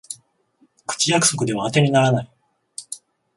[0.87, 2.31] 口約束ではあてにならない